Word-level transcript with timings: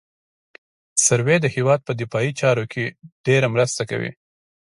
سروې 1.05 1.37
د 1.41 1.45
هېواد 1.55 1.79
په 1.87 1.93
دفاعي 2.01 2.31
چارو 2.41 2.65
کې 2.71 2.83
ډېره 3.25 3.47
مرسته 3.55 3.81
کوي 3.89 4.11